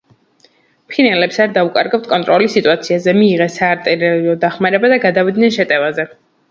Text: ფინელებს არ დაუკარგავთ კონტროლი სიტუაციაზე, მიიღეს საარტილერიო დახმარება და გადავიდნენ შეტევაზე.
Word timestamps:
ფინელებს 0.93 1.37
არ 1.45 1.53
დაუკარგავთ 1.59 2.09
კონტროლი 2.15 2.49
სიტუაციაზე, 2.55 3.17
მიიღეს 3.21 3.61
საარტილერიო 3.63 4.37
დახმარება 4.49 4.95
და 4.97 5.03
გადავიდნენ 5.09 5.59
შეტევაზე. 5.63 6.13